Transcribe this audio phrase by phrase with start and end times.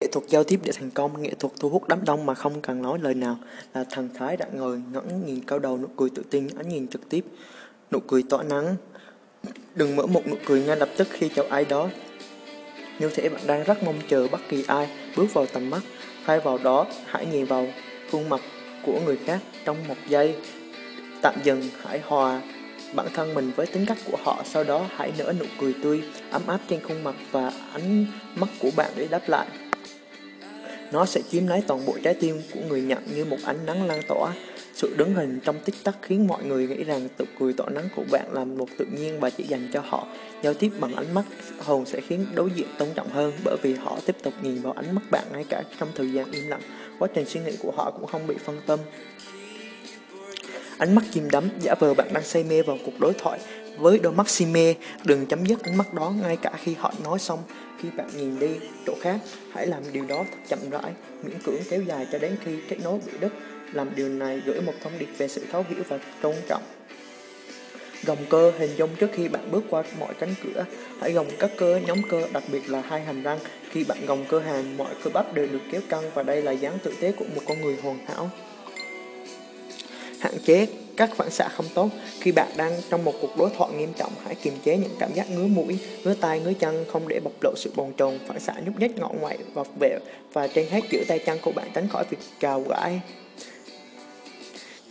[0.00, 2.60] Nghệ thuật giao tiếp để thành công, nghệ thuật thu hút đám đông mà không
[2.60, 3.38] cần nói lời nào
[3.74, 6.88] là thần thái đã ngồi ngẩng nhìn cao đầu nụ cười tự tin, ánh nhìn
[6.88, 7.24] trực tiếp,
[7.92, 8.76] nụ cười tỏa nắng.
[9.74, 11.88] Đừng mở một nụ cười ngay lập tức khi chào ai đó.
[12.98, 15.82] Như thể bạn đang rất mong chờ bất kỳ ai bước vào tầm mắt.
[16.26, 17.66] Thay vào đó, hãy nhìn vào
[18.12, 18.40] khuôn mặt
[18.86, 20.36] của người khác trong một giây.
[21.22, 22.42] Tạm dừng, hãy hòa
[22.94, 26.02] bản thân mình với tính cách của họ, sau đó hãy nở nụ cười tươi,
[26.30, 29.46] ấm áp trên khuôn mặt và ánh mắt của bạn để đáp lại.
[30.92, 33.86] Nó sẽ chiếm lấy toàn bộ trái tim của người nhận như một ánh nắng
[33.86, 34.32] lan tỏa.
[34.74, 37.88] Sự đứng hình trong tích tắc khiến mọi người nghĩ rằng tự cười tỏa nắng
[37.96, 40.06] của bạn là một tự nhiên và chỉ dành cho họ.
[40.42, 41.24] Giao tiếp bằng ánh mắt
[41.58, 44.72] hồn sẽ khiến đối diện tôn trọng hơn bởi vì họ tiếp tục nhìn vào
[44.72, 46.60] ánh mắt bạn ngay cả trong thời gian im lặng.
[46.98, 48.78] Quá trình suy nghĩ của họ cũng không bị phân tâm.
[50.78, 53.40] Ánh mắt chìm đắm, giả vờ bạn đang say mê vào cuộc đối thoại
[53.78, 54.74] với đôi mắt si mê.
[55.04, 57.42] Đừng chấm dứt ánh mắt đó ngay cả khi họ nói xong.
[57.80, 58.48] Khi bạn nhìn đi
[58.86, 59.18] chỗ khác,
[59.52, 62.76] hãy làm điều đó thật chậm rãi, miễn cưỡng kéo dài cho đến khi kết
[62.82, 63.32] nối bị đứt.
[63.72, 66.62] Làm điều này gửi một thông điệp về sự thấu hiểu và tôn trọng.
[68.04, 70.64] Gồng cơ hình dung trước khi bạn bước qua mọi cánh cửa.
[71.00, 73.38] Hãy gồng các cơ, nhóm cơ, đặc biệt là hai hàm răng.
[73.70, 76.52] Khi bạn gồng cơ hàm, mọi cơ bắp đều được kéo căng và đây là
[76.52, 78.30] dáng tự tế của một con người hoàn hảo.
[80.26, 81.88] Hạn chế các phản xạ không tốt.
[82.20, 85.12] Khi bạn đang trong một cuộc đối thoại nghiêm trọng, hãy kiềm chế những cảm
[85.14, 88.40] giác ngứa mũi, ngứa tay, ngứa chân, không để bộc lộ sự bồn chồn, phản
[88.40, 89.98] xạ nhúc nhích ngọn ngoại và vệ
[90.32, 93.00] và trên hết giữa tay chân của bạn tránh khỏi việc cào gãi.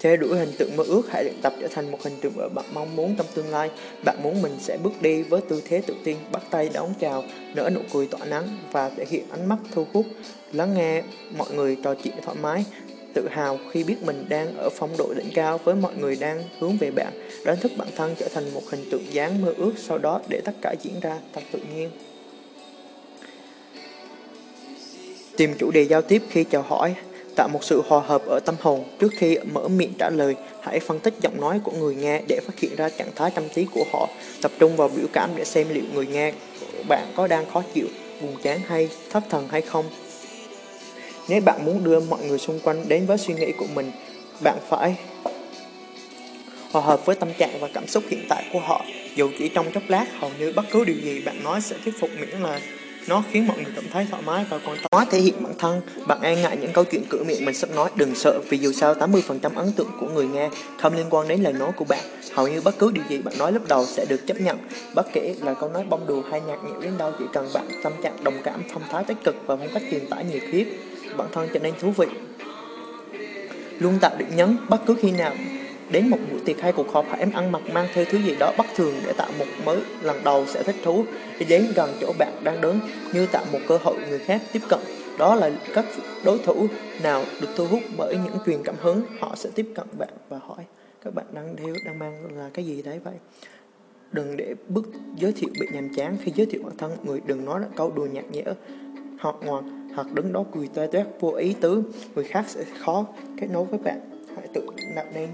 [0.02, 2.48] Theo đuổi hình tượng mơ ước, hãy luyện tập trở thành một hình tượng mà
[2.50, 3.70] bạn mong muốn trong tương lai.
[4.06, 7.24] Bạn muốn mình sẽ bước đi với tư thế tự tin, bắt tay đón chào,
[7.56, 10.06] nở nụ cười tỏa nắng và thể hiện ánh mắt thu hút,
[10.54, 11.04] lắng nghe
[11.38, 12.66] mọi người trò chuyện thoải mái,
[13.16, 16.44] tự hào khi biết mình đang ở phong độ đỉnh cao với mọi người đang
[16.60, 17.14] hướng về bạn,
[17.46, 20.42] đánh thức bản thân trở thành một hình tượng dáng mơ ước sau đó để
[20.46, 21.90] tất cả diễn ra thật tự nhiên.
[25.38, 26.96] Tìm chủ đề giao tiếp khi chào hỏi,
[27.36, 30.36] tạo một sự hòa hợp ở tâm hồn trước khi mở miệng trả lời.
[30.62, 33.44] Hãy phân tích giọng nói của người nghe để phát hiện ra trạng thái tâm
[33.56, 34.10] trí của họ,
[34.42, 36.34] tập trung vào biểu cảm để xem liệu người nghe
[36.88, 37.88] bạn có đang khó chịu,
[38.22, 39.86] buồn chán hay thất thần hay không.
[41.28, 43.92] Nếu bạn muốn đưa mọi người xung quanh đến với suy nghĩ của mình,
[44.44, 44.96] bạn phải
[46.72, 48.86] hòa hợp với tâm trạng và cảm xúc hiện tại của họ.
[49.16, 52.00] Dù chỉ trong chốc lát, hầu như bất cứ điều gì bạn nói sẽ thuyết
[52.00, 52.60] phục miễn là
[53.08, 55.82] nó khiến mọi người cảm thấy thoải mái và còn nói thể hiện bản thân.
[56.08, 58.72] Bạn e ngại những câu chuyện cửa miệng mình sắp nói, đừng sợ vì dù
[58.72, 60.50] sao 80% ấn tượng của người nghe
[60.80, 62.04] không liên quan đến lời nói của bạn.
[62.34, 64.58] Hầu như bất cứ điều gì bạn nói lúc đầu sẽ được chấp nhận.
[64.96, 67.66] Bất kể là câu nói bông đùa hay nhạt nhẽo đến đâu chỉ cần bạn
[67.84, 70.68] tâm trạng đồng cảm, thông thái tích cực và phong cách truyền tải nhiệt huyết
[71.18, 72.08] bản thân trở nên thú vị.
[73.80, 75.34] Luôn tạo điểm nhấn bất cứ khi nào
[75.90, 78.54] đến một buổi tiệc hay cuộc họp hãy ăn mặc mang theo thứ gì đó
[78.58, 81.04] bất thường để tạo một mới lần đầu sẽ thích thú.
[81.40, 82.80] Đi đến gần chỗ bạn đang đứng
[83.14, 84.80] như tạo một cơ hội người khác tiếp cận,
[85.18, 85.86] đó là các
[86.24, 86.68] đối thủ
[87.04, 90.40] nào được thu hút bởi những truyền cảm hứng, họ sẽ tiếp cận bạn và
[90.48, 90.64] hỏi,
[91.04, 93.14] các bạn đang theo, đang mang là cái gì đấy vậy?
[94.12, 96.18] Đừng để bước giới thiệu bị nhàm chán.
[96.24, 98.54] Khi giới thiệu bản thân, người đừng nói là câu đùa nhạt nhẽo
[99.20, 101.84] hoặc ngoan hoặc đứng đó cười toe toét vô ý tứ.
[102.16, 103.06] Người khác sẽ khó
[103.38, 104.00] kết nối với bạn.
[104.36, 104.62] Hãy tự
[104.96, 105.30] nạp nên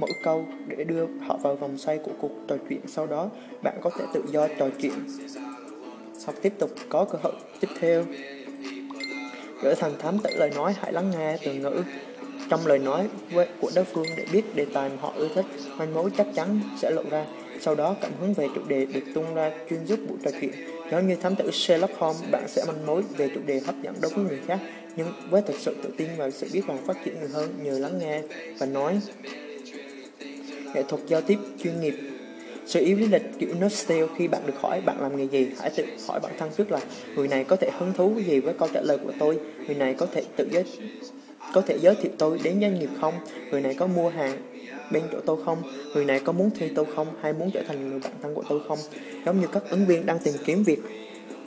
[0.00, 2.80] mỗi câu để đưa họ vào vòng xoay của cuộc trò chuyện.
[2.86, 3.30] Sau đó,
[3.62, 4.92] bạn có thể tự do trò chuyện.
[6.26, 8.04] Hoặc tiếp tục, có cơ hội tiếp theo.
[9.62, 10.74] Trở thành thám tử lời nói.
[10.78, 11.82] Hãy lắng nghe từ ngữ
[12.50, 13.08] trong lời nói
[13.60, 15.46] của đối phương để biết đề tài mà họ ưa thích.
[15.76, 17.26] Manh mối chắc chắn sẽ lộ ra.
[17.60, 20.52] Sau đó, cảm hứng về chủ đề được tung ra chuyên giúp buổi trò chuyện
[20.90, 23.94] nếu như thám tử Sherlock Holmes, bạn sẽ manh mối về chủ đề hấp dẫn
[24.00, 24.58] đối với người khác,
[24.96, 27.78] nhưng với thực sự tự tin và sự biết rằng phát triển người hơn nhờ
[27.78, 28.22] lắng nghe
[28.58, 29.00] và nói.
[30.74, 31.94] Nghệ thuật giao tiếp chuyên nghiệp.
[32.66, 35.70] Sự yếu lý lịch kiểu Nostale khi bạn được hỏi bạn làm nghề gì, hãy
[35.76, 36.80] tự hỏi bản thân trước là
[37.14, 39.94] người này có thể hứng thú gì với câu trả lời của tôi, người này
[39.94, 40.64] có thể tự giới
[41.52, 43.14] có thể giới thiệu tôi đến doanh nghiệp không,
[43.50, 44.36] người này có mua hàng
[44.92, 45.62] bên chỗ tôi không,
[45.94, 48.44] người này có muốn thuê tôi không hay muốn trở thành người bạn thân của
[48.48, 48.78] tôi không.
[49.26, 50.80] Giống như các ứng viên đang tìm kiếm việc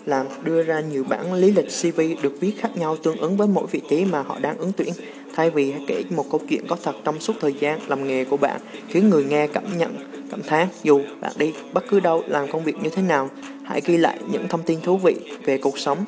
[0.05, 3.47] làm đưa ra nhiều bản lý lịch CV được viết khác nhau tương ứng với
[3.47, 4.93] mỗi vị trí mà họ đang ứng tuyển.
[5.35, 8.37] Thay vì kể một câu chuyện có thật trong suốt thời gian làm nghề của
[8.37, 9.95] bạn, khiến người nghe cảm nhận,
[10.31, 13.29] cảm thán dù bạn đi bất cứ đâu làm công việc như thế nào,
[13.63, 15.15] hãy ghi lại những thông tin thú vị
[15.45, 16.05] về cuộc sống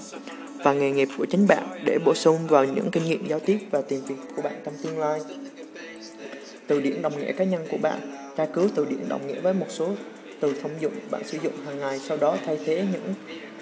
[0.64, 3.58] và nghề nghiệp của chính bạn để bổ sung vào những kinh nghiệm giao tiếp
[3.72, 5.20] và tìm việc của bạn trong tương lai
[6.68, 8.00] từ điển đồng nghĩa cá nhân của bạn.
[8.38, 9.96] Tra cứu từ điển đồng nghĩa với một số
[10.40, 10.94] từ thông dụng.
[11.12, 13.14] Bạn sử dụng hàng ngày, sau đó thay thế những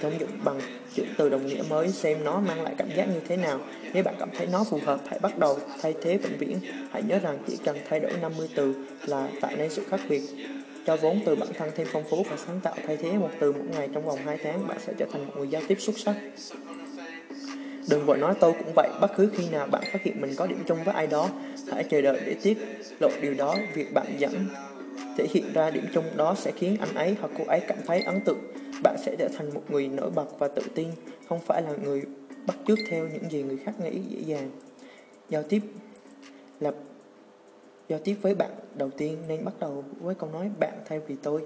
[0.01, 0.59] thông dụng bằng
[0.93, 3.59] chữ từ đồng nghĩa mới, xem nó mang lại cảm giác như thế nào.
[3.93, 6.59] Nếu bạn cảm thấy nó phù hợp, hãy bắt đầu thay thế vĩnh viễn.
[6.91, 8.73] Hãy nhớ rằng chỉ cần thay đổi 50 từ
[9.05, 10.21] là tạo nên sự khác biệt.
[10.85, 13.51] Cho vốn từ bản thân thêm phong phú và sáng tạo, thay thế một từ
[13.51, 15.97] mỗi ngày trong vòng 2 tháng, bạn sẽ trở thành một người giao tiếp xuất
[15.97, 16.15] sắc.
[17.89, 20.47] Đừng vội nói tôi cũng vậy, bất cứ khi nào bạn phát hiện mình có
[20.47, 21.29] điểm chung với ai đó,
[21.71, 22.57] hãy chờ đợi để tiết
[22.99, 23.55] lộ điều đó.
[23.73, 24.47] Việc bạn dẫn
[25.17, 28.01] thể hiện ra điểm chung đó sẽ khiến anh ấy hoặc cô ấy cảm thấy
[28.01, 28.39] ấn tượng.
[28.83, 30.87] Bạn sẽ trở thành một người nổi bật và tự tin,
[31.29, 32.01] không phải là người
[32.47, 34.51] bắt chước theo những gì người khác nghĩ dễ dàng.
[35.29, 35.61] Giao tiếp
[36.59, 36.71] là
[37.89, 41.15] giao tiếp với bạn đầu tiên nên bắt đầu với câu nói bạn thay vì
[41.23, 41.41] tôi.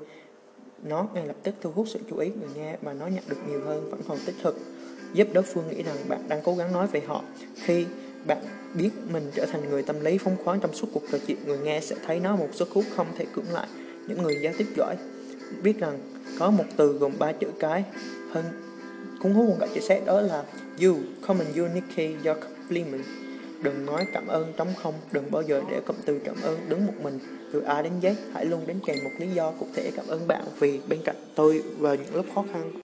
[0.83, 3.37] Nó ngay lập tức thu hút sự chú ý người nghe và nó nhận được
[3.49, 4.57] nhiều hơn phản hồi tích cực,
[5.13, 7.23] giúp đối phương nghĩ rằng bạn đang cố gắng nói về họ.
[7.55, 7.85] Khi
[8.27, 8.37] bạn
[8.73, 11.57] biết mình trở thành người tâm lý phóng khoáng trong suốt cuộc trò chuyện, người
[11.57, 13.67] nghe sẽ thấy nó một sức hút không thể cưỡng lại.
[14.07, 14.95] Những người giao tiếp giỏi
[15.63, 15.99] biết rằng
[16.39, 17.83] có một từ gồm ba chữ cái
[18.31, 18.45] hơn
[19.21, 20.43] cũng hút một cách chữ xét đó là
[20.83, 20.95] you,
[21.27, 23.03] comment unique your compliment.
[23.61, 26.85] Đừng nói cảm ơn trống không, đừng bao giờ để cụm từ cảm ơn đứng
[26.85, 27.19] một mình
[27.53, 28.13] từ A đến Z.
[28.33, 31.15] Hãy luôn đến kèm một lý do cụ thể cảm ơn bạn vì bên cạnh
[31.35, 32.71] tôi vào những lúc khó khăn.